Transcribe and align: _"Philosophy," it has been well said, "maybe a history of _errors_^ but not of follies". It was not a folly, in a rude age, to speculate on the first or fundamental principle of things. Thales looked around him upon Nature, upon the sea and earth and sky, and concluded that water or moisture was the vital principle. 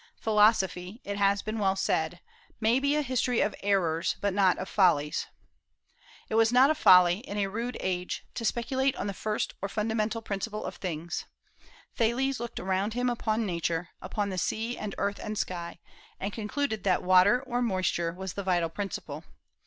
_"Philosophy," 0.19 0.99
it 1.03 1.17
has 1.17 1.43
been 1.43 1.59
well 1.59 1.75
said, 1.75 2.21
"maybe 2.59 2.95
a 2.95 3.03
history 3.03 3.39
of 3.39 3.53
_errors_^ 3.63 4.15
but 4.19 4.33
not 4.33 4.57
of 4.57 4.67
follies". 4.67 5.27
It 6.27 6.33
was 6.33 6.51
not 6.51 6.71
a 6.71 6.73
folly, 6.73 7.19
in 7.19 7.37
a 7.37 7.45
rude 7.45 7.77
age, 7.79 8.25
to 8.33 8.43
speculate 8.43 8.95
on 8.95 9.05
the 9.05 9.13
first 9.13 9.53
or 9.61 9.69
fundamental 9.69 10.23
principle 10.23 10.65
of 10.65 10.77
things. 10.77 11.25
Thales 11.95 12.39
looked 12.39 12.59
around 12.59 12.95
him 12.95 13.11
upon 13.11 13.45
Nature, 13.45 13.89
upon 14.01 14.29
the 14.29 14.39
sea 14.39 14.75
and 14.75 14.95
earth 14.97 15.19
and 15.19 15.37
sky, 15.37 15.77
and 16.19 16.33
concluded 16.33 16.83
that 16.83 17.03
water 17.03 17.39
or 17.43 17.61
moisture 17.61 18.11
was 18.11 18.33
the 18.33 18.41
vital 18.43 18.69
principle. 18.69 19.23